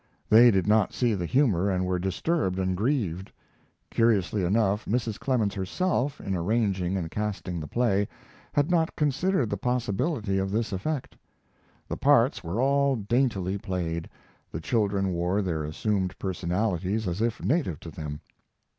They 0.31 0.49
did 0.49 0.65
not 0.65 0.93
see 0.95 1.13
the 1.13 1.27
humor 1.27 1.69
and 1.69 1.85
were 1.85 1.99
disturbed 1.99 2.57
and 2.57 2.75
grieved. 2.75 3.31
Curiously 3.91 4.43
enough, 4.43 4.85
Mrs 4.85 5.19
Clemens 5.19 5.53
herself, 5.53 6.19
in 6.19 6.33
arranging 6.35 6.97
and 6.97 7.11
casting 7.11 7.59
the 7.59 7.67
play, 7.67 8.07
had 8.51 8.71
not 8.71 8.95
considered 8.95 9.51
the 9.51 9.57
possibility 9.57 10.39
of 10.39 10.49
this 10.49 10.73
effect. 10.73 11.15
The 11.87 11.97
parts 11.97 12.43
were 12.43 12.59
all 12.59 12.95
daintily 12.95 13.59
played. 13.59 14.09
The 14.51 14.59
children 14.59 15.09
wore 15.09 15.43
their 15.43 15.63
assumed 15.63 16.17
personalities 16.17 17.07
as 17.07 17.21
if 17.21 17.39
native 17.45 17.79
to 17.81 17.91
them. 17.91 18.21